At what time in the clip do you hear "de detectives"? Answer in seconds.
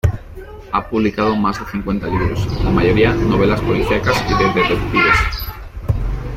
4.33-5.17